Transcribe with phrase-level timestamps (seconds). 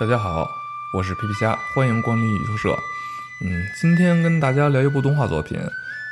[0.00, 0.50] 大家好，
[0.94, 2.74] 我是皮皮虾，欢迎光临宇宙社。
[3.44, 5.60] 嗯，今天跟大家聊一部动画作品，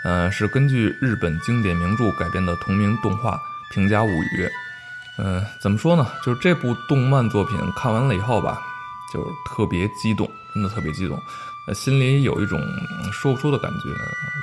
[0.04, 3.36] 嗯，是根据日本经典名著改编的同名动画
[3.72, 4.44] 《平家物语》。
[5.16, 6.06] 嗯，怎么说呢？
[6.22, 8.60] 就是这部动漫作品看完了以后吧，
[9.10, 11.18] 就是特别激动，真的特别激动，
[11.66, 12.60] 呃心里有一种
[13.10, 13.88] 说不出的感觉。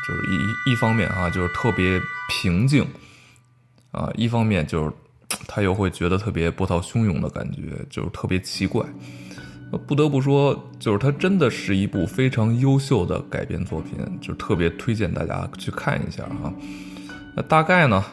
[0.07, 2.83] 就是一一方面啊，就是特别平静
[3.91, 4.91] 啊；一方面就是
[5.47, 8.83] 他又会觉得特别波涛汹涌的感觉，就是特别奇怪。
[9.77, 16.53] 不得不说，就是它真的是一部非常优秀的改编作品，就特别推荐大家去看一下哈。
[17.35, 18.03] 那大概呢，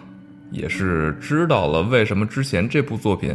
[0.51, 3.35] 也是知道了为什么之前这部作品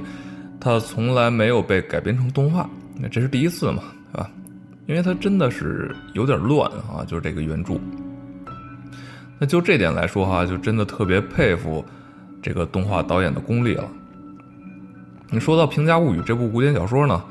[0.60, 4.30] 它从来没有被改编成动画，那这是第一次嘛，对吧？
[4.88, 7.80] 因为它真的是有点乱啊，就是这个原著。
[9.40, 11.86] 那就这点来说哈，就真的特别佩服
[12.42, 13.88] 这个动画导演的功力了。
[15.30, 17.24] 你说到《平家物语》这部古典小说呢？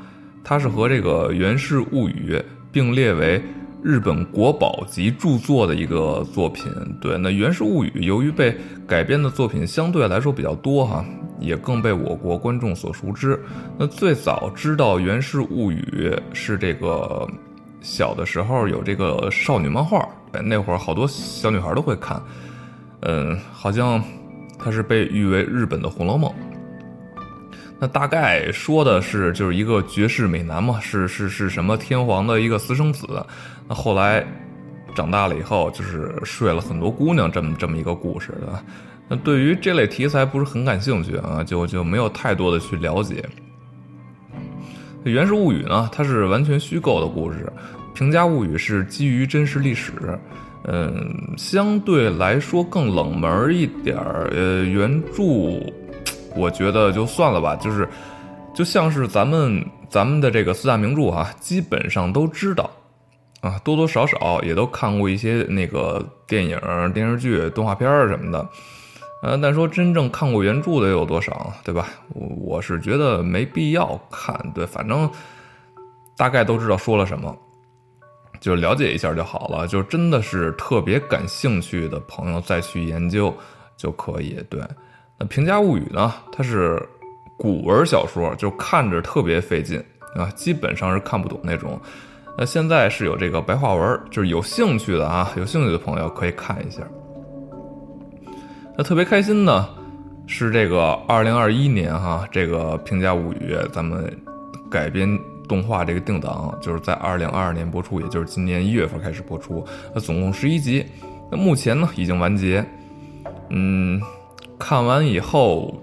[0.49, 2.33] 它是和这个《源氏物语》
[2.71, 3.43] 并列为
[3.83, 6.71] 日本国宝级著作的一个作品。
[7.01, 8.55] 对，那《源氏物语》由于被
[8.87, 11.03] 改编的作品相对来说比较多哈，
[11.41, 13.37] 也更被我国观众所熟知。
[13.77, 15.83] 那最早知道《源氏物语》
[16.31, 17.27] 是这个
[17.81, 20.07] 小的时候有这个少女漫画，
[20.45, 22.23] 那会儿好多小女孩都会看。
[23.01, 24.01] 嗯，好像
[24.57, 26.31] 它是被誉为日本的《红楼梦》。
[27.79, 33.07] 那大概说的是，就是一个绝世美男嘛，是是是什么天皇的一个私生子，
[33.67, 34.25] 那后来
[34.95, 38.63] 长大了以后，就是睡了很多姑娘，这么这么一个故事的。
[39.07, 43.23] 那对于这类题材不是很感兴趣啊，就就没有太多的去了解。
[45.09, 47.45] 《源氏物语》呢，它是完全虚构的故事，
[47.97, 49.93] 《平家物语》是基于真实历史，
[50.63, 53.95] 嗯，相对来说更冷门一点。
[54.31, 55.61] 呃，原著。
[56.37, 57.89] 我觉得就算了吧，就是，
[58.53, 62.69] 就像是咱们咱们的这个四大名著哈，基本上都知道，
[63.41, 66.59] 啊，多多少少也都看过一些那个电影、
[66.93, 68.49] 电视剧、动画片什么的，
[69.23, 71.87] 呃，但说真正看过原著的有多少，对吧？
[72.13, 75.09] 我我是觉得没必要看，对，反正
[76.15, 77.35] 大概都知道说了什么，
[78.39, 79.67] 就了解一下就好了。
[79.67, 83.35] 就真的是特别感兴趣的朋友再去研究
[83.75, 84.61] 就可以，对。
[85.19, 86.13] 那《平家物语》呢？
[86.31, 86.81] 它是
[87.37, 89.83] 古文小说，就看着特别费劲
[90.15, 91.79] 啊，基本上是看不懂那种。
[92.37, 96.83] 那现在是有这个白话文，就是有兴趣的啊，有兴趣的朋友可以看一下。
[98.77, 99.67] 那特别开心呢，
[100.27, 104.15] 是这个二零二一年哈，这个《平家物语》咱们
[104.69, 105.09] 改编
[105.49, 109.65] 动画这个定档，就是在二零二二年播出，也就是今年一月份开始播出。
[109.95, 110.85] 那总共十一集，
[111.31, 112.63] 那目前呢已经完结，
[113.49, 113.99] 嗯。
[114.59, 115.73] 看完以后，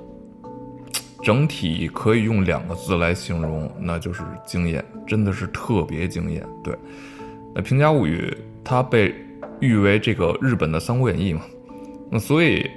[1.22, 6.46] 整体可以用两个字来形容，那就是惊艳，真的是特别惊艳。
[6.62, 6.76] 对，
[7.54, 8.28] 那《平家物语》
[8.62, 9.14] 它被
[9.60, 11.42] 誉为这个日本的《三国演义》嘛，
[12.10, 12.68] 那所以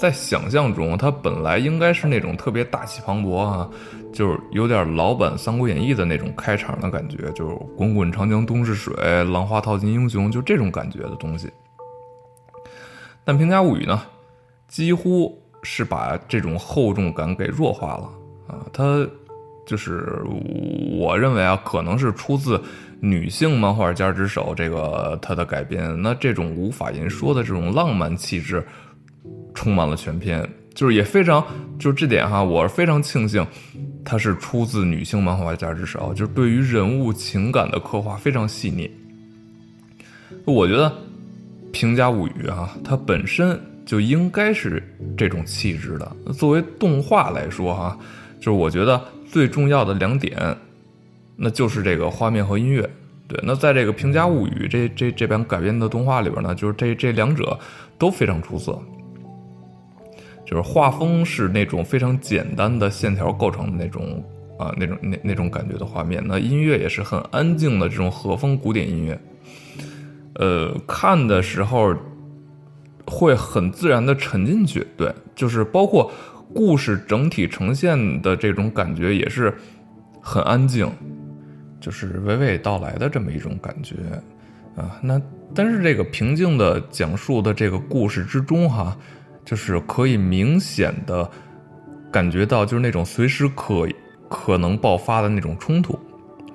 [0.00, 3.68] 在想象中，它本来应该是那种特别大气磅礴啊，
[4.12, 11.50] 就是有点老版《三国演义》的那种开场的感觉，就是滚滚长江东逝水，浪花淘尽英雄，就这种感觉的东西。
[13.24, 14.00] 但《平家物语》呢？
[14.74, 18.10] 几乎是把这种厚重感给弱化了
[18.48, 18.66] 啊！
[18.72, 19.06] 它
[19.64, 20.20] 就是
[20.98, 22.60] 我认为啊，可能是出自
[22.98, 25.96] 女性漫画家之手，这个它的改编。
[26.02, 28.66] 那这种无法言说的这种浪漫气质，
[29.54, 31.46] 充满了全篇，就是也非常，
[31.78, 33.46] 就是这点哈，我是非常庆幸
[34.04, 38.90] 它是出自女性漫画家之手，就是对于人物情感的刻画非常细腻。
[40.44, 40.90] 我觉得
[41.70, 43.56] 《平家物语》啊，它本身。
[43.84, 44.82] 就应该是
[45.16, 46.16] 这种气质的。
[46.32, 47.98] 作为动画来说，哈，
[48.38, 50.56] 就是我觉得最重要的两点，
[51.36, 52.88] 那就是这个画面和音乐。
[53.28, 57.58] 对，那在这个《平家物语》这这这版改编的动画里边呢，就是这这两者
[57.98, 58.78] 都非常出色。
[60.46, 64.24] 就是画风是那种非常简单的线条构成的那种
[64.58, 66.22] 啊，那种那那种感觉的画面。
[66.26, 69.20] 那音乐也是很安静的这种和风古典音乐。
[70.36, 71.94] 呃，看的时候。
[73.06, 76.10] 会很自然的沉进去，对，就是包括
[76.54, 79.52] 故事整体呈现的这种感觉也是
[80.20, 80.90] 很安静，
[81.80, 83.96] 就是娓娓道来的这么一种感觉
[84.76, 84.98] 啊。
[85.02, 85.20] 那
[85.54, 88.96] 但是这个平静的讲述的这个故事之中，哈，
[89.44, 91.30] 就是可以明显的
[92.10, 93.86] 感觉到，就是那种随时可
[94.28, 95.98] 可能爆发的那种冲突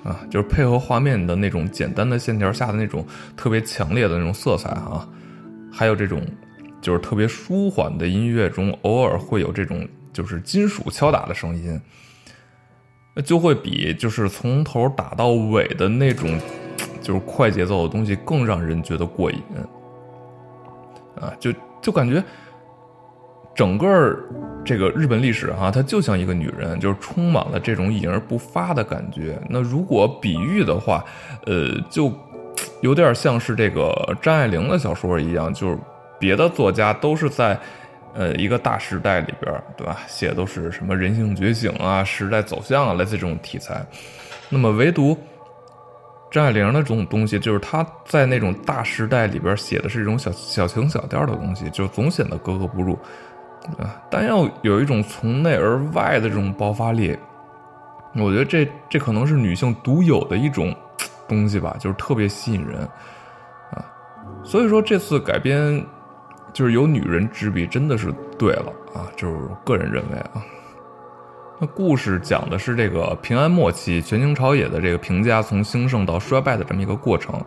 [0.04, 3.06] 啊，就是配合画面的那种简单的线条下的那种
[3.38, 5.08] 特别强烈的那种色彩啊。
[5.72, 6.22] 还有这种，
[6.82, 11.80] 就是特别舒缓的音乐中，偶尔会有这种就是金属敲打的声音。
[13.16, 16.40] 那就会比就是从头打到尾的那种
[17.02, 19.42] 就是快节奏的东西更让人觉得过瘾
[21.20, 21.34] 啊！
[21.40, 21.52] 就
[21.82, 22.24] 就感觉
[23.56, 24.16] 整个
[24.64, 29.42] 这个日本历史哈，它就像一个女人，就是充满了这种隐而不发的感觉。
[29.50, 31.04] 那如果比喻的话，
[31.46, 32.14] 呃，就
[32.82, 35.78] 有点像是这个张爱玲的小说一样，就是
[36.20, 37.60] 别的作家都是在。
[38.16, 39.98] 呃，一个大时代里边，对吧？
[40.08, 43.86] 写的都是什么人性觉醒啊、时代走向啊，类似这种题材。
[44.50, 45.16] 那么，唯独
[46.32, 52.98] 张爱玲的这种东西，就是她在那种大时代里边写的是一种小小情小调的东西，就总显得格格不入
[53.78, 54.02] 啊。
[54.10, 57.16] 但要有一种从内而外的这种爆发力，
[58.16, 60.76] 我觉得这这可能是女性独有的一种
[61.30, 62.82] 东西吧，就是特别吸引人
[63.72, 63.86] 啊。
[64.44, 65.82] 所以说，这次改编。
[66.52, 69.06] 就是有女人执笔，真的是对了啊！
[69.16, 70.42] 就是个人认为啊，
[71.60, 77.40] 那故事讲的是这个平安末期权倾朝野的这个平家从兴盛到衰败的这么一个过程。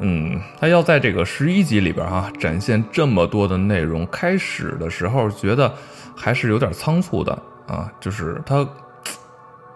[0.00, 5.72] 嗯，他要在这个十一集里边哈展现这么多的内容，开始的时候觉得
[6.16, 8.68] 还是有点仓促的啊，就是他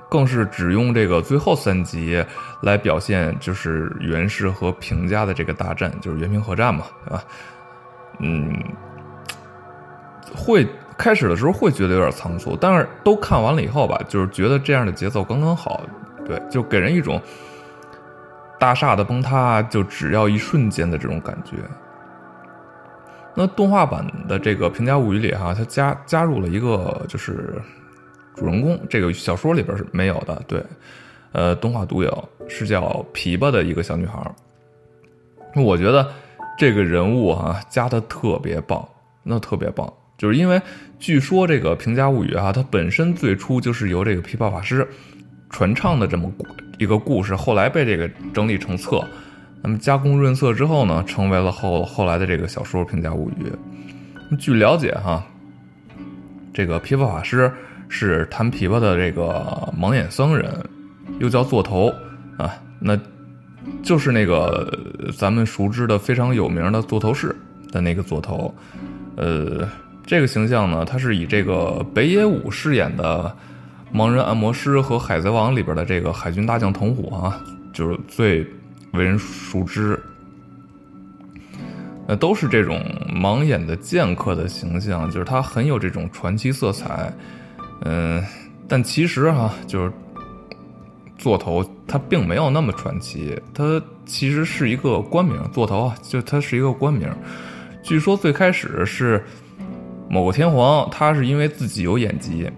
[0.09, 2.25] 更是只用这个最后三集
[2.63, 7.25] 来表现，就是源氏和平家的这个大战，就是元平合战嘛，对吧？
[8.21, 8.53] 嗯，
[10.35, 10.67] 会
[10.97, 15.85] 开始的时候会觉得有点仓促，但是都看完了以后吧，就是觉得这样的节奏刚刚好，
[16.27, 17.21] 对，就给人一种
[18.59, 21.57] 大厦的崩塌就只要一瞬间的这种感觉。
[23.35, 27.55] 那动画版的这个《平家物语》里哈，它加加入了一个就是
[28.39, 30.63] 主人公，这个小说里边是没有的，对，
[31.33, 34.19] 呃，动画独有，是叫琵琶的一个小女孩。
[35.57, 36.09] 我觉得。
[36.61, 38.85] 这个人物哈加的特别棒，
[39.23, 40.61] 那特别棒，就是因为
[40.99, 44.85] 据说这个《平家物语》哈，它本身最初就是由这个琵琶法师
[45.51, 46.29] 传唱的这么
[46.77, 49.01] 一个故事，后来被这个整理成册，
[49.63, 53.53] 那么加工润色之后呢，成为了后后来的这个小说《平家物语》。
[54.37, 55.25] 据了解哈，
[56.53, 57.53] 这个琵琶法师
[57.89, 60.53] 是弹琵琶的这个盲眼僧人，
[61.19, 61.93] 又叫座头
[62.37, 62.99] 啊，那。
[63.83, 64.73] 就是那个
[65.15, 67.37] 咱们熟知的非常有名的座头市
[67.71, 68.53] 的那个座头，
[69.15, 69.69] 呃，
[70.07, 73.31] 这个形象呢，他是以这个北野武饰演的
[73.93, 77.39] 盲人按摩师和海贼王里边的这个海军大将藤虎啊，
[77.73, 78.41] 就是最
[78.93, 80.01] 为人熟知。
[82.07, 82.83] 那都是这种
[83.15, 87.13] 盲眼的剑客的形象，就是他很有这种传奇色彩，
[87.83, 88.25] 嗯，
[88.69, 89.93] 但其实哈，就是。
[91.21, 95.37] 座头它并没有那么传奇，它其实是一个官名。
[95.53, 97.11] 座头啊，就它是一个官名。
[97.83, 99.25] 据说最开始是
[100.09, 102.49] 某个天皇，他是因为自己有眼疾，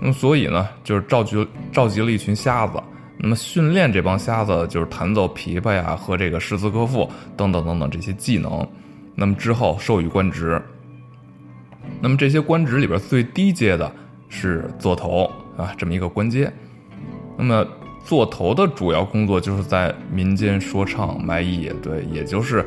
[0.00, 2.80] 那么所以呢，就是召集召集了一群瞎子，
[3.18, 8.64] 那么训练这帮瞎子就是弹奏琵琶呀和这个诗词歌赋等等等等这些技能。
[9.16, 10.62] 那么之后授予官职，
[12.00, 13.92] 那么这些官职里边最低阶的
[14.28, 16.52] 是座头啊，这么一个官阶。
[17.36, 17.66] 那么。
[18.04, 22.64] 座头的主要工作就是在民间说唱卖艺，对，也就是，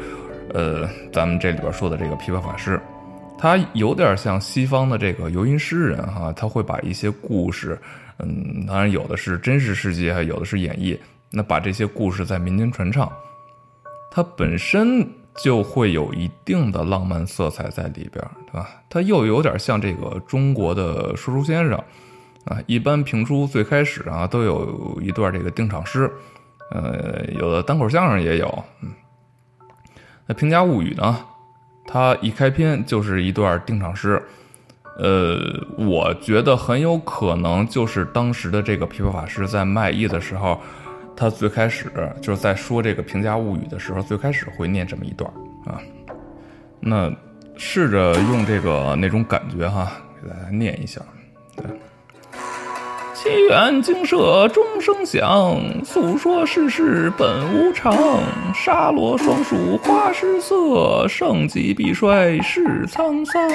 [0.54, 2.80] 呃，咱们这里边说的这个琵琶法师，
[3.40, 7.76] 他有点像西方的这个游吟诗人哈，他会把一些故事，
[8.20, 10.96] 嗯，当然有的是真实世界，有的是演绎，
[11.32, 13.12] 那把这些故事在民间传唱，
[14.12, 15.04] 他本身
[15.38, 18.70] 就会有一定的浪漫色彩在里边，对吧？
[18.90, 21.82] 它又有点像这个中国的说书先生。
[22.46, 26.12] 啊，一般评书最开始啊都有一段这个定场诗，
[26.72, 28.64] 呃，有的单口相声也有。
[28.82, 28.90] 嗯，
[30.26, 31.24] 那《平家物语》呢，
[31.86, 34.20] 它一开篇就是一段定场诗，
[34.98, 35.38] 呃，
[35.78, 40.60] 我觉得很有可能就是当时的这个琵琶法师在卖艺的时候，
[41.22, 41.86] 他最开始
[42.20, 45.32] 就是在说这个《平家物语》的时候，最开始会念这么一段
[45.68, 45.78] 啊。
[46.80, 47.14] 那
[47.56, 51.00] 试着用这个那种感觉哈，给大家念一下，
[51.56, 51.66] 对。
[53.14, 57.96] 祈愿精舍钟声响，诉说世事本无常。
[58.56, 63.48] 沙罗双树花失色，盛极必衰是沧桑。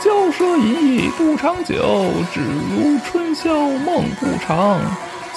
[0.00, 3.54] 骄奢淫逸不长久，只如春宵
[3.86, 4.80] 梦不长。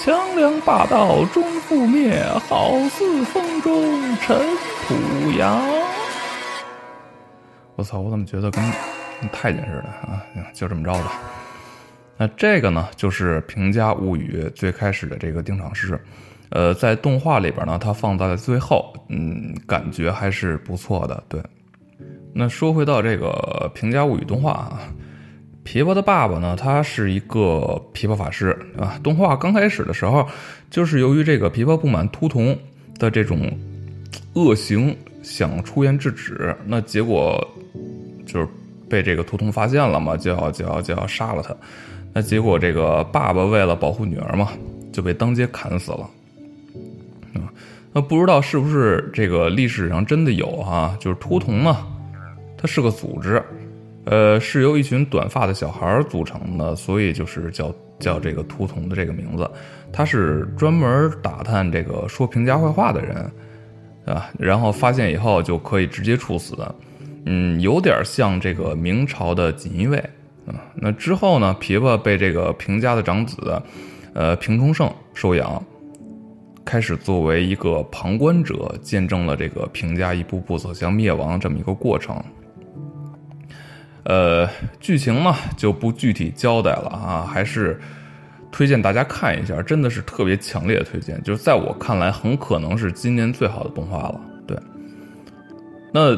[0.04, 3.74] 强梁霸道终覆灭，好似风中
[4.18, 4.38] 尘
[4.86, 5.64] 土扬。
[7.78, 8.02] 我操！
[8.02, 8.62] 我怎么觉得跟
[9.32, 10.22] 太监似的啊？
[10.54, 11.22] 就这么着吧。
[12.18, 15.98] 那这个呢，就是《平家物语》最开始的这个定场诗，
[16.50, 21.24] 呃，在动画里边呢，它放在了最后，嗯，感觉还是不错的。
[21.30, 21.42] 对，
[22.34, 24.82] 那说回到这个《平家物语》动画啊，
[25.66, 29.00] 琵琶的爸爸呢，他是一个琵琶法师啊。
[29.02, 30.28] 动画刚开始的时候，
[30.70, 32.58] 就是由于这个琵琶不满秃童
[33.00, 33.50] 的这种
[34.34, 37.46] 恶行，想出言制止，那结果
[38.26, 38.48] 就是
[38.90, 41.56] 被这个秃童发现了嘛，就要就要就要杀了他。
[42.14, 44.50] 那结果这个爸爸为了保护女儿嘛，
[44.92, 46.10] 就被当街砍死了。
[47.36, 47.48] 啊，
[47.94, 50.96] 那不知道是不是这个历史上真的有哈？
[51.00, 51.78] 就是秃童呢，
[52.58, 53.42] 他是个组织。
[54.06, 59.50] 呃，是由一群短发的小孩组成的，所以就是叫叫这个秃童的这个名字。
[59.94, 63.32] 他是专门打探这个说评家坏话的人，
[64.06, 66.56] 啊，然后发现以后就可以直接处死。
[67.26, 69.98] 嗯，有点像这个明朝的锦衣卫
[70.46, 70.60] 啊。
[70.76, 73.62] 那之后呢，琵琶被这个平家的长子，
[74.14, 75.64] 呃，平重盛收养，
[76.66, 82.22] 开始作为一个旁观者，见证了这个平家一步步走向灭亡这么一个过程。
[84.06, 87.80] 呃，剧情呢就不具体交代了啊，还是
[88.52, 91.22] 推荐大家看一下，真的是特别强烈的推荐。
[91.24, 94.20] 就是在我看来，很可能是今年最好的动画了。
[94.46, 94.58] 对，
[95.94, 96.16] 那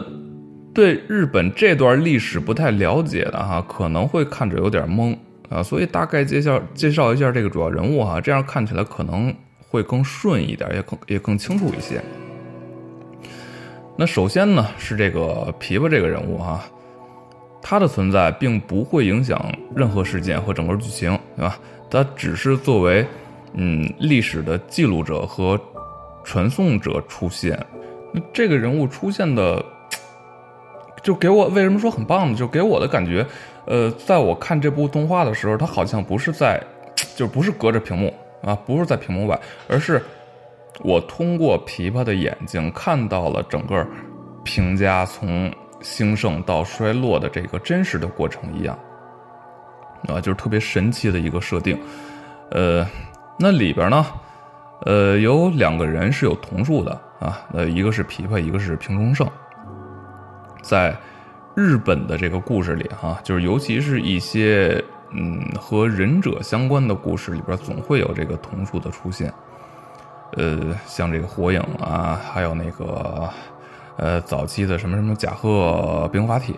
[0.74, 5.16] 对日本这段历史不太了解的哈，可能会看着有点懵
[5.50, 12.02] 啊，所以大概介绍介绍一下这个主要人物哈，这样看起来可能会更顺一点，也更也更清楚一些。
[13.96, 16.60] 那首先呢是这个琵琶这个人物哈。
[17.68, 21.58] 它的存在并不会影响任何事件和整个剧情，对吧？
[21.90, 23.04] 它只是作为，
[23.54, 25.60] 嗯，历史的记录者和
[26.24, 27.60] 传送者出现。
[28.14, 29.66] 那这个人物出现的，
[31.02, 32.38] 就给我为什么说很棒呢？
[32.38, 33.26] 就给我的感觉，
[33.66, 36.62] 呃，在我看这部动画的时候，他好像不是在，
[37.16, 40.00] 就不是隔着屏幕啊，不是在屏幕外，而是
[40.84, 43.84] 我通过琵琶的眼睛看到了整个
[44.44, 45.52] 评价从。
[45.82, 48.78] 兴盛到衰落的这个真实的过程一样，
[50.08, 51.80] 啊，就是特别神奇的一个设定。
[52.52, 52.86] 呃，
[53.38, 54.06] 那里边呢，
[54.86, 59.28] 呃，有两个人是有同数的啊，呃，一个是琵琶，一个是平中盛。
[60.62, 60.96] 在
[61.56, 69.34] 日本的这个故事里，哈，就是尤其是一些嗯和忍者相关的故事里边，总会有这个同数的出现。
[70.38, 73.30] 呃，像这个火影啊，还有那个。
[73.98, 76.56] 呃，早期的什么什么甲贺兵法帖，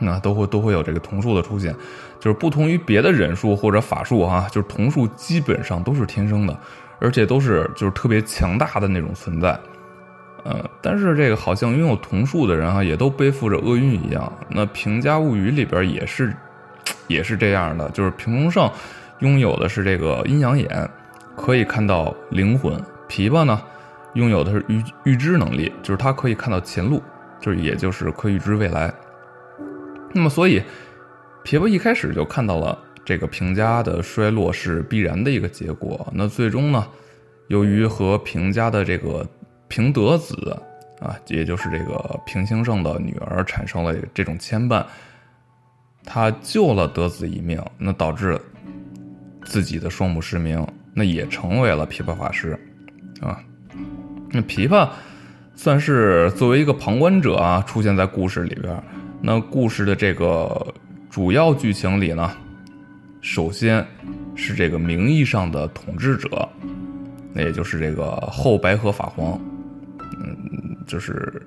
[0.00, 1.74] 那都会都会有这个瞳术的出现，
[2.18, 6.58] 就是不同于别的忍术或者法术哈，就是瞳术基本上都是天生的，
[6.98, 9.58] 而且都是就是特别强大的那种存在。
[10.42, 14.30] 呃，但是这个好像拥有瞳术的人啊，也都背负着厄运一样。
[14.48, 16.34] 那《平家物语》里边也是
[17.06, 18.70] 也是这样的，就是平重盛
[19.20, 20.90] 拥有的是这个阴阳眼，
[21.36, 22.74] 可以看到灵魂；
[23.08, 23.60] 琵琶呢？
[24.14, 27.02] 拥有的是预预知能力，就是他可以看到前路，
[27.40, 28.92] 就是也就是可以预知未来。
[30.12, 30.62] 那么，所以
[31.44, 36.06] 琵琶一开始就看到了这个平家的衰落是必然的一个结果。
[36.14, 36.86] 那最终呢，
[37.48, 39.26] 由于和平家的这个
[39.68, 40.56] 平德子
[41.00, 44.86] 啊，也就是这个平兴盛的女儿产生了这种牵绊，
[46.04, 48.40] 他救了德子一命，那导致
[49.44, 52.58] 自己的双目失明，那也成为了琵琶法师
[53.20, 53.42] 啊。
[54.34, 54.88] 那琵琶
[55.54, 58.76] 算是作为一个旁观者啊，出现在故事里边。
[59.20, 60.74] 那故事的这个
[61.08, 62.30] 主要剧情里呢，
[63.20, 63.86] 首先
[64.34, 66.48] 是这个名义上的统治者，
[67.32, 69.40] 那也就是这个后白河法皇。
[70.00, 71.40] 嗯，就是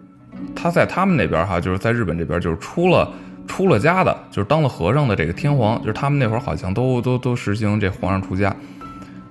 [0.55, 3.11] 他在他们那边哈，就是在日本这边，就是出了
[3.47, 8.55] 出了家的，就是当了和尚的这个天皇，就是他们那会儿好像都都都实行这皇上出家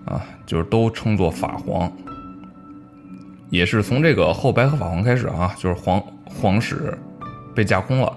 [0.05, 1.91] 啊，就是都称作法皇。
[3.49, 6.97] 也是从这个后白河法皇开始啊，就是皇皇室
[7.55, 8.13] 被架空了，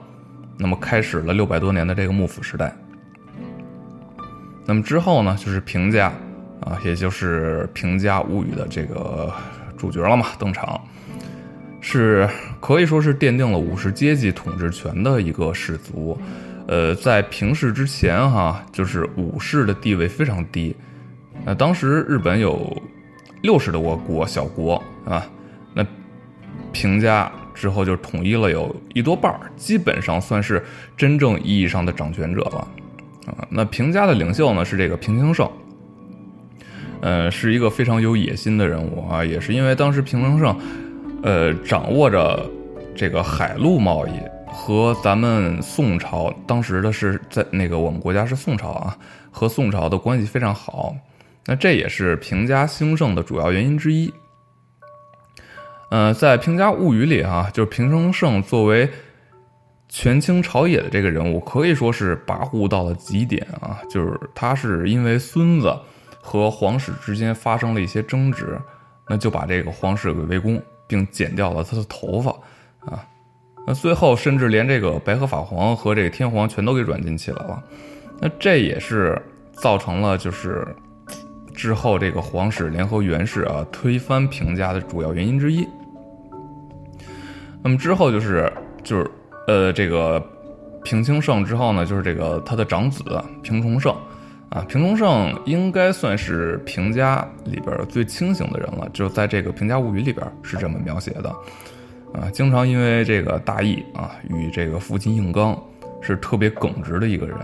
[0.58, 2.76] 那么开始了六百多年的这个幕府时代。
[4.66, 6.12] 那么之后呢，就是平家
[6.62, 9.32] 啊，也就是《平家物语》的这个
[9.78, 10.82] 主角了嘛，登场，
[11.80, 12.28] 是
[12.60, 16.20] 可以说是奠定了武士阶级统治权的一个氏族。
[16.68, 20.76] 呃，在平氏之前哈，就是武士的地位非常低。
[21.46, 22.76] 那当时日本有。
[23.42, 25.28] 六十多个国小国啊，
[25.74, 25.86] 那
[26.72, 30.64] 平家之后就统一了有一多半基本上算是
[30.96, 32.68] 真正意义上的掌权者了
[33.26, 33.48] 啊。
[33.50, 35.50] 那平家的领袖呢是这个平清盛，
[37.02, 40.58] 呃，是一个非常有野心的人物啊，也是因为当时平清盛，
[41.24, 42.50] 呃，掌握着
[42.96, 44.12] 这个海陆贸易，
[44.48, 48.98] 和咱们宋朝当时的是在那个我们国家是宋朝啊，
[49.32, 50.96] 和宋朝的关系非常好。
[51.46, 54.14] 那这也是平家兴盛的主要原因之一。
[55.90, 58.88] 呃，在《平家物语》里啊，就是平生盛作为
[59.88, 63.80] 权倾朝野的这个人物，可以说是跋扈到了极点啊！
[63.90, 65.76] 就是他是因为孙子
[66.22, 68.56] 和皇室之间发生了一些争执，
[69.08, 72.30] 那就把这个皇室给围攻，并剪掉了他的头发
[72.82, 73.04] 啊！
[73.66, 77.64] 那最后甚至连这个白河法皇和这个天皇全都给软禁起来了。
[78.20, 79.20] 那这也是
[79.54, 80.68] 造成了就是
[81.56, 85.68] 之后这个皇室联合元氏啊推翻平家的主要原因之一。
[87.64, 88.52] 那么之后就是
[88.84, 89.10] 就是
[89.48, 90.24] 呃这个
[90.84, 93.04] 平清盛之后呢，就是这个他的长子
[93.44, 93.96] 平重盛
[94.50, 101.30] 啊，平重盛应该算是平家里边最清醒的人了，就在这个《平家物语》里边是这么描写的
[102.14, 105.62] 啊，经常因为这个大义啊与这个父亲硬刚，
[106.02, 107.38] 是特别耿直的一个人。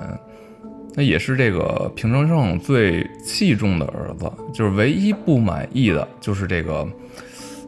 [0.97, 6.87] 那也是这个平重盛最器重的儿子，就是唯一不满意的就是这个，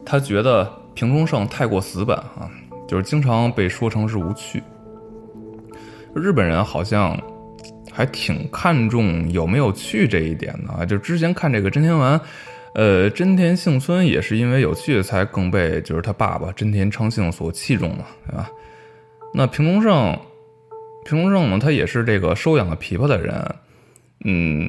[0.02, 0.66] 他觉得
[0.98, 2.50] 平中盛太过死板啊，
[2.88, 4.60] 就是经常被说成是无趣。
[6.12, 7.16] 日本人好像
[7.92, 12.20] 还挺看重有没有趣这一点的啊，就之前看这个真田丸，
[12.74, 18.50] 呃，真田幸村也是因为有趣才更被就是他爸爸真田昌幸所器重嘛，对吧？
[19.32, 20.18] 那平中盛。
[21.04, 23.54] 平中盛呢，他也是这个收养了琵琶的人，
[24.24, 24.68] 嗯，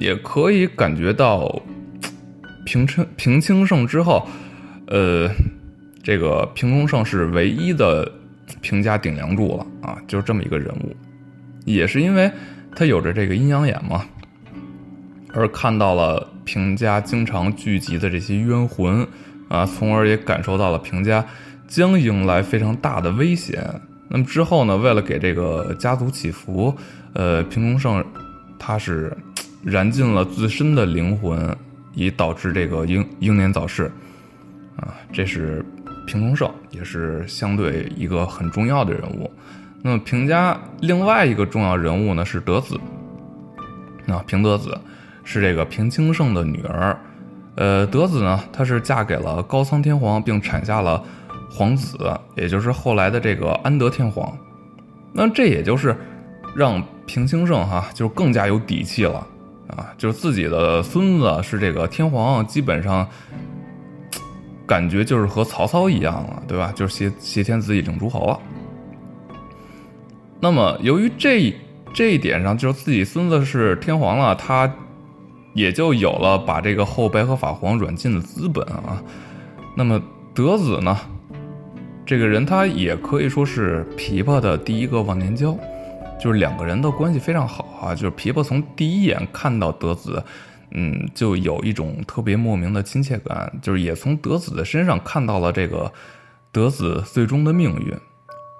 [0.00, 1.62] 也可以感觉到
[2.64, 4.26] 平清平清盛之后，
[4.86, 5.28] 呃，
[6.06, 8.08] 这个平重盛是唯一的
[8.60, 10.94] 平家顶梁柱了啊，就是这么一个人物，
[11.64, 12.30] 也是因为
[12.76, 14.06] 他有着这个阴阳眼嘛，
[15.32, 19.04] 而看到了平家经常聚集的这些冤魂
[19.48, 21.26] 啊，从而也感受到了平家
[21.66, 23.68] 将迎来非常大的危险。
[24.08, 24.76] 那么之后呢？
[24.76, 26.72] 为了给这个家族祈福，
[27.14, 28.04] 呃，平重盛
[28.60, 29.12] 他是
[29.64, 31.52] 燃尽了自身的灵魂，
[31.94, 33.90] 以导致这个英英年早逝。
[34.76, 35.64] 啊，这是
[36.06, 39.30] 平重盛，也是相对一个很重要的人物。
[39.82, 42.80] 那么平家另外一个重要人物呢是德子，
[44.06, 44.78] 啊，平德子
[45.24, 46.98] 是这个平清盛的女儿。
[47.56, 51.04] 呃，德子呢，她是嫁给了高仓天皇，并产下了。
[51.48, 51.96] 皇子，
[52.34, 54.36] 也就是后来的这个安德天皇，
[55.12, 55.96] 那这也就是
[56.54, 59.26] 让平清盛哈就更加有底气了
[59.68, 63.08] 啊，就是自己的孙子是这个天皇，基本上
[64.66, 66.72] 感觉就是和曹操一样了，对吧？
[66.74, 68.40] 就是挟挟天子以令诸侯了。
[70.40, 71.54] 那么由于这
[71.94, 74.70] 这一点上，就是自己孙子是天皇了，他
[75.54, 79.02] 也就有了把这个后白河法皇软禁的资本啊。
[79.74, 80.02] 那么
[80.34, 80.98] 德子呢？
[82.04, 85.56] 这个人他也可以说是琵琶的第一个忘年交，
[86.20, 87.94] 就是两个人的关系非常好啊。
[87.94, 90.22] 就是琵琶从第一眼看到德子，
[90.70, 95.92] 嗯，就有一种特别莫名的亲切感，就是也从德子的身上看到了这个
[96.50, 97.94] 德子最终的命运。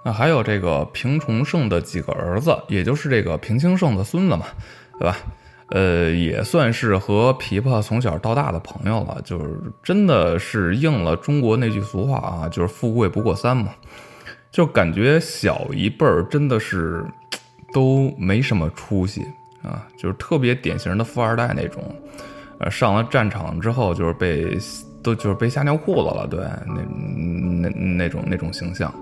[0.05, 4.47] 那还有这个平重盛的几个儿子，也就是这个平清盛的孙子嘛，
[4.99, 5.17] 对吧？
[5.71, 13.75] 呃，也算是和琵琶从小到大的朋友了，就是真的是应了中国那句俗话啊，就是富贵不过三嘛。
[14.53, 17.05] 就感觉小一辈儿真的是
[17.73, 19.27] 都没什么出息
[19.67, 21.83] 啊，就是特别典型的富二代那种。
[22.59, 24.57] 呃，上了战场之后就是被
[25.03, 26.83] 都就是被吓尿裤子了，对，那
[27.61, 28.93] 那那种那种形象。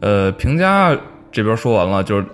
[0.00, 0.94] 呃，平家
[1.32, 2.26] 这边说完了，就是。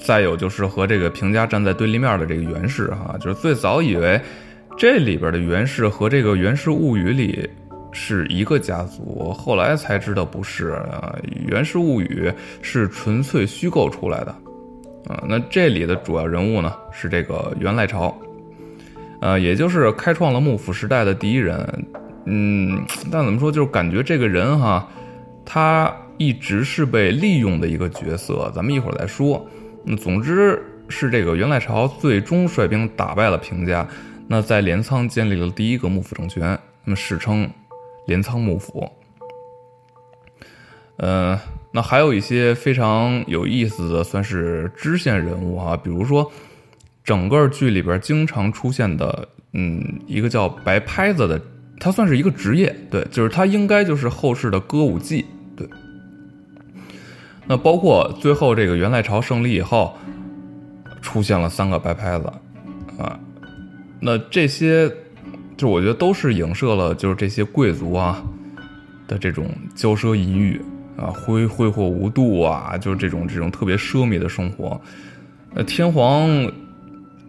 [0.00, 4.20] 再有就是和这个平家站在对立面的这个源氏哈，就是最早以为
[4.76, 7.50] 这里边的源氏和这个《源氏物语》里
[7.90, 11.12] 是一个家族，后来才知道不是啊，
[11.48, 12.30] 《源氏物语》
[12.62, 14.32] 是纯粹虚构出来的
[15.08, 15.24] 啊。
[15.26, 18.16] 那这里的主要人物呢是这个源赖朝，
[19.20, 21.86] 呃，也就是开创了幕府时代的第一人。
[22.26, 24.86] 嗯，但怎么说，就是感觉这个人哈，
[25.44, 29.48] 他一直是被利用的一个角色，咱们一会儿再说。
[29.84, 33.86] 那总之是这个元赖朝最终率兵打败了平家，
[34.26, 37.48] 那在镰仓建立了第一个幕府政权，那么史称
[38.06, 38.86] 镰仓幕府。
[40.96, 41.40] 呃，
[41.72, 46.30] 那还有一些非常有意思的，算是支线人物啊，比如说
[47.04, 51.40] 整个剧里边经常出现的，嗯，一个叫白拍子的，
[51.78, 55.24] 他算是一个职业，对，就是他应该就是后世的歌舞伎。
[55.56, 55.68] 对
[57.46, 59.96] 那包括最后这个元赖朝胜利以后，
[61.02, 62.32] 出现了三个白拍子，
[62.98, 63.18] 啊，
[64.00, 64.90] 那这些
[65.56, 68.22] 就我觉得都是影射了，就是这些贵族啊
[69.06, 70.60] 的这种骄奢淫欲
[70.98, 74.78] 啊，挥挥霍无度啊，就是这种这种特别奢靡的生活。
[75.54, 76.28] 呃天皇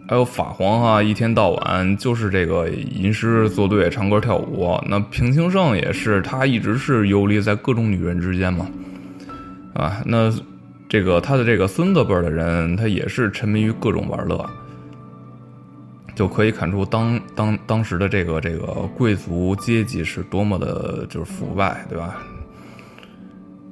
[0.08, 4.76] 还有法皇啊，一天到晚就是这个吟诗作对、唱歌跳舞。
[4.88, 8.66] 那平清盛也是，他一直是游离在各种女人之间嘛。
[9.72, 10.34] 啊，那
[10.88, 14.44] 这个他的这个孙子辈的人，他也是沉迷于各种玩乐，
[16.16, 22.20] 就可以看出当当当时的这个这个贵族阶级是多么的就是腐败，对吧？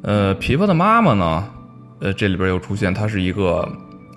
[0.03, 1.49] 呃，琵琶的妈妈呢，
[1.99, 3.69] 呃，这里边又出现，她是一个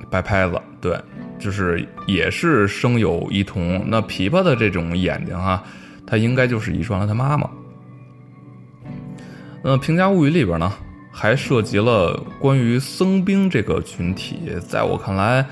[0.09, 0.95] 白拍子，对，
[1.39, 3.83] 就是也是生有异瞳。
[3.87, 5.63] 那琵琶的这种眼睛啊，
[6.05, 7.49] 她应该就是遗传了他妈妈。
[9.63, 10.71] 那《平家物语》里边呢，
[11.11, 15.43] 还涉及了关于僧兵这个群体，在我看来，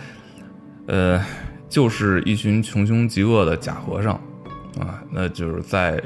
[0.86, 1.24] 呃，
[1.68, 4.13] 就是一群穷凶极恶的假和尚
[4.80, 5.02] 啊。
[5.12, 6.00] 那就是在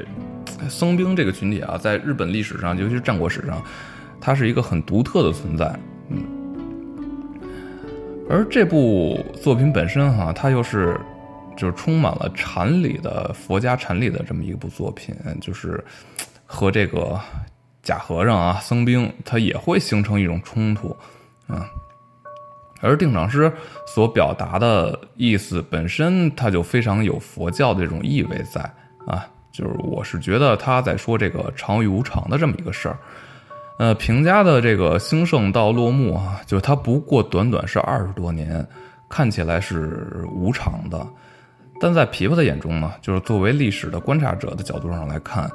[0.68, 3.62] 僧兵这个群体啊，在日本历史上，尤其是战国史上。
[4.24, 6.24] 它是一个很独特的存在，嗯，
[8.26, 10.98] 而这部作品本身哈，它又是
[11.54, 15.84] 就是充满了禅理的佛家禅理的这么一部作品，就是
[16.46, 17.20] 和这个
[17.82, 20.96] 假和尚啊、僧兵，它也会形成一种冲突，
[21.46, 21.68] 啊，
[22.80, 23.52] 而定场诗
[23.86, 28.62] 所表达的意思本身，它就非常有佛教的这种意味在
[29.06, 32.96] 啊，就是我是觉得他在说这个常与无常的这么一个事儿。
[33.76, 38.64] 呃，平家的这个兴盛到落幕啊，就是它不过短短是二十多年，
[39.08, 41.04] 看起来是无常的，
[41.80, 45.50] 但在琵琶的眼中呢，就是作为历史的观察者的角度上来看，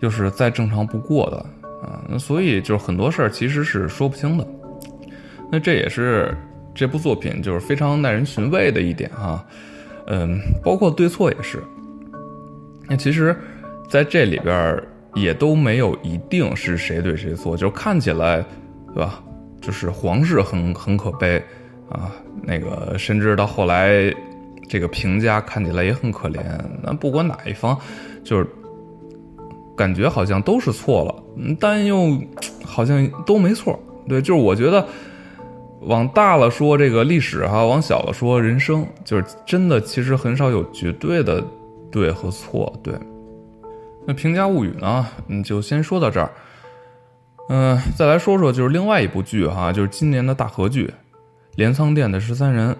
[0.00, 1.36] 又是再正常不过的
[1.86, 2.02] 啊。
[2.08, 4.44] 那所以就是很多事儿其实是说不清的。
[5.48, 6.36] 那这也是
[6.74, 9.46] 这部作品就是非常耐人寻味的一点哈。
[10.08, 11.62] 嗯，包括对错也是。
[12.88, 13.36] 那其实，
[13.88, 14.82] 在这里边。
[15.14, 18.44] 也都没有一定是谁对谁错，就看起来，
[18.94, 19.22] 对吧？
[19.60, 21.40] 就是皇室很很可悲
[21.88, 22.10] 啊，
[22.42, 24.12] 那个甚至到后来，
[24.68, 26.42] 这个平家看起来也很可怜。
[26.82, 27.78] 那不管哪一方，
[28.24, 28.46] 就是
[29.76, 31.14] 感觉好像都是错了，
[31.60, 32.18] 但又
[32.64, 33.78] 好像都没错。
[34.08, 34.84] 对，就是我觉得
[35.82, 41.44] 往大了说这个历史哈，往小了说人生，就是真的其实很少有绝对的
[41.90, 42.92] 对和错，对。
[44.04, 45.06] 那《平家物语》呢？
[45.28, 46.30] 嗯就先说到这儿。
[47.48, 50.86] 嗯，再来说说就是另外一部剧哈，就是今年的大合剧
[51.56, 52.70] 《镰仓店的十三人》。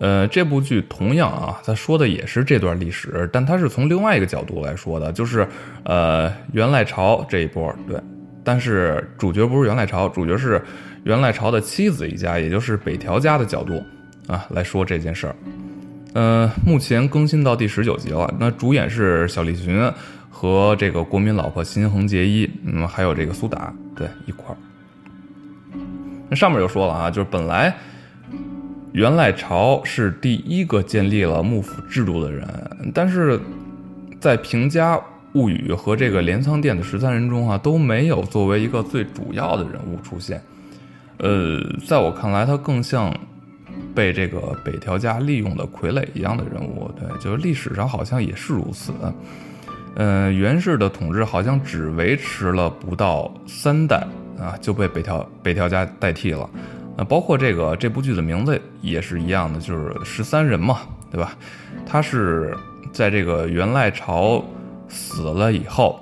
[0.00, 5.46] 呃，这部剧同样啊，他说的也是这段历史，但他是从另外一个角度来说的，就是
[5.84, 8.00] 呃元赖朝这一波对。
[8.44, 10.62] 但是主角不是元赖朝，主角是
[11.02, 13.82] 元赖朝的妻子一家，也就是北条家的角度
[14.26, 15.36] 啊来说这件事儿。
[16.14, 18.34] 呃，目前更新到第十九集了。
[18.40, 19.92] 那主演是小栗旬
[20.30, 24.56] 和这个国民老婆新垣结衣，嗯，还有这个苏打，对，一块儿。
[26.30, 27.76] 那上面就说了啊，就是本来
[28.92, 32.48] 元赖朝是第一个建立了幕府制度的人，
[32.94, 33.38] 但是
[34.18, 34.98] 在平家
[35.34, 40.42] 物语和这个镰仓殿的十三人中啊，都没有作为一个最主要的人物出现。
[41.18, 43.14] 呃，在我看来，他更像。
[43.94, 48.92] 被这个北条家利用的傀儡一样的人物，对，就是历史上好像也是如此。
[49.96, 54.06] 嗯，源氏的统治好像只维持了不到三代
[54.38, 56.48] 啊，就被北条北条家代替了。
[56.96, 61.36] 那包括这个这部剧的名字也是一样的，就是十三人嘛，对吧？
[61.84, 62.56] 他是
[62.92, 64.44] 在这个元赖朝
[64.88, 65.98] 死了以后，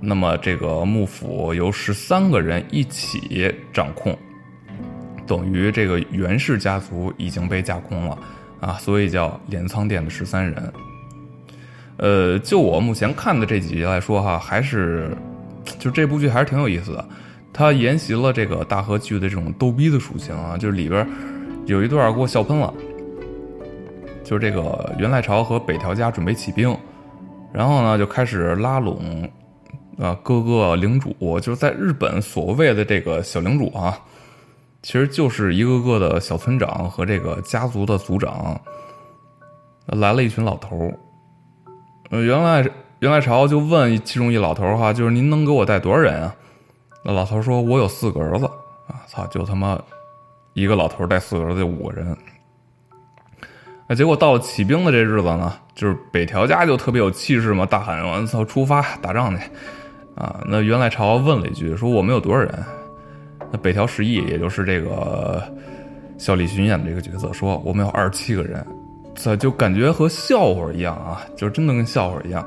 [0.00, 4.16] 那么这个幕府由十三个人一起掌控。
[5.26, 8.18] 等于这个源氏家族已经被架空了
[8.60, 10.72] 啊，所以叫镰仓店的十三人。
[11.98, 15.16] 呃，就我目前看的这几集来说哈，还是
[15.78, 17.04] 就这部剧还是挺有意思的。
[17.52, 21.08] 它沿袭了这个大河剧的这种逗逼的属性啊，就是里边
[21.64, 22.72] 有一段给我笑喷了，
[24.22, 26.76] 就是这个元赖朝和北条家准备起兵，
[27.52, 29.26] 然后呢就开始拉拢
[29.98, 33.98] 啊各个领主，就是在日本所谓的这个小领主啊。
[34.86, 38.56] 其实就是一个个的小村长和这个家族的族长，
[39.86, 40.96] 来了一群老头儿。
[42.10, 42.64] 呃，原来
[43.00, 46.32] 原来朝就问其中一老头儿哈，就是您能给我带多少人啊？
[47.02, 48.46] 那老头说：“我有四个儿子。”
[48.86, 49.76] 啊，操，就他妈
[50.52, 52.16] 一个老头带四个儿子，五个人。
[53.88, 59.42] 那结果到了起兵的这日子呢，就是北条家就特别有气势嘛，大喊：“我操，出发打仗去！”
[60.14, 62.64] 啊，那原来朝问了一句，说：“我们有多少人？”
[63.50, 65.42] 那北条十义，也就是这个
[66.18, 68.64] 小李巡演的这个角色，说我们有二十七个人，
[69.14, 72.46] 这就感觉和笑话一样啊，就真的跟笑话一样。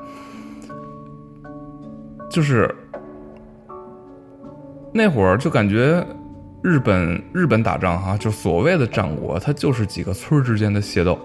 [2.29, 2.73] 就是
[4.93, 6.05] 那会儿就感觉
[6.61, 11.17] 日本日本打仗哈，就所谓的战国，它就是几个村之间的械斗。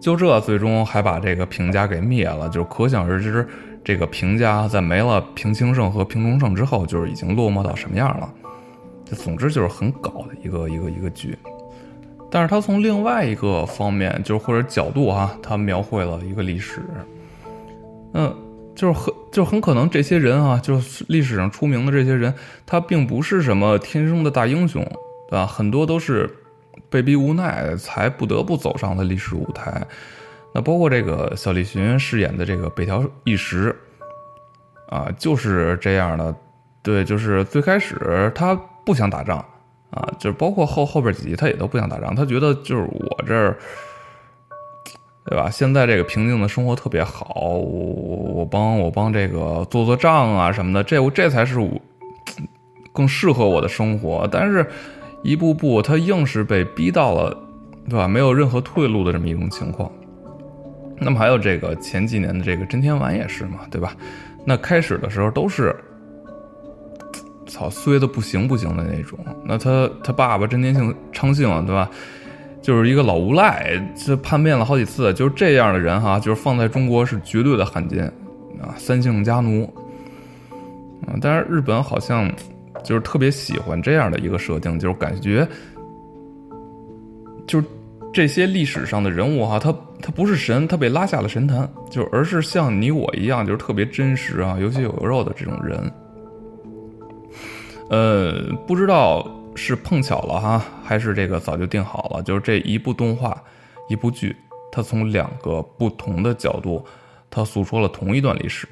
[0.00, 3.46] 就这最终还把这个平家给灭了，就可想而知
[3.84, 8.32] 这个平家在没了平清盛和平中盛之后，就是已经落寞到什么样了。
[9.04, 11.36] 这总之就是很搞的一个一个一个剧。
[12.30, 16.80] 但是他从另外一个方面，就是或者角度啊，他描绘了一个历史。
[18.14, 18.34] 嗯，
[18.74, 24.82] 就是很就很可能这些人啊，就是历史上出名的这些人，他并不是什么天生的大英雄，
[25.28, 25.46] 对吧？
[25.46, 26.28] 很多都是
[26.88, 29.86] 被逼无奈才不得不走上了历史舞台。
[30.54, 33.76] 那包括这个小栗旬饰演的这个北条义时，
[34.88, 36.34] 啊，就是这样的。
[36.82, 39.44] 对，就是最开始他不想打仗。
[39.90, 43.56] 啊，就是包括后后边几集，他也都不想打仗，他觉得就是我这儿，
[45.24, 45.48] 对吧？
[45.48, 51.80] 现在这个平静的生活特别好，我我帮我帮这个做做账啊什么的，这我这才是我
[52.92, 54.28] 更适合我的生活。
[54.32, 54.66] 但是，
[55.22, 57.32] 一步步他硬是被逼到了，
[57.88, 58.08] 对吧？
[58.08, 59.88] 没有任何退路的这么一种情况。
[60.98, 63.96] 那么还有这个前几年的这个真田丸也是嘛，对吧？
[64.44, 65.74] 那开始的时候都是。
[67.46, 69.18] 操，衰的不行不行的那种。
[69.44, 71.88] 那他他爸爸真田幸昌幸，对吧？
[72.62, 78.06] 就是一个老无赖，这叛变了好几次，就是这样的人哈，就是放在中国是绝对的罕见
[78.60, 78.74] 啊。
[78.78, 79.64] 三姓家奴
[81.06, 82.32] 啊，但是日本好像
[82.82, 85.46] 就是特别喜欢这样的一个设定，就是感觉
[87.46, 87.66] 就是
[88.14, 95.92] 这些历史上的人物哈，他他不是神，他被拉下了神坛，就而是像你我一样，就是特别真实啊，有血有肉的这种人。
[97.90, 102.22] 呃，不知道是碰巧了哈，还是这个早就定好了。
[102.22, 103.36] 就是这一部动画，
[103.88, 104.34] 一部剧，
[104.70, 106.84] 它从两个不同的角度，
[107.28, 108.68] 它诉说了同一段历史。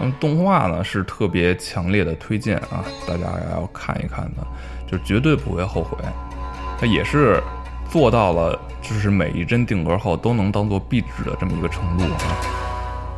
[0.00, 4.46] 嗯，动画呢是特别强烈的推荐啊，大家要看一看的，
[4.86, 5.96] 就绝对不会后悔。
[6.78, 7.42] 它也是
[7.92, 12.32] 做到了，就是每一帧定格后都能当做壁纸的这么一个程度啊。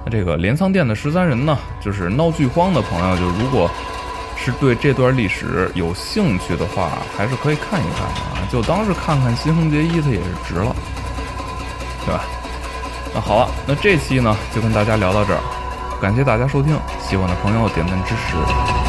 [0.05, 3.71] 那这个镰仓店的十三人呢，就是闹剧荒的朋友，就如果。
[4.37, 10.75] 是对这段历史有兴趣的话，还是可以看一看的啊，就当是看看新垣结衣，它也是值了，
[12.05, 12.25] 对吧？
[13.15, 15.41] 那好了，那这期呢就跟大家聊到这儿，
[15.99, 18.37] 感谢大家收听，喜欢的朋友点赞支持，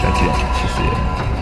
[0.04, 0.26] 再见，
[0.60, 1.35] 谢谢。